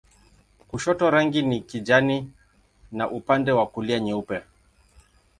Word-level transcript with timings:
Kushoto 0.69 1.09
rangi 1.09 1.41
ni 1.41 1.61
kijani 1.61 2.31
na 2.91 3.09
upande 3.11 3.51
wa 3.51 3.67
kulia 3.67 3.99
nyeupe. 3.99 4.41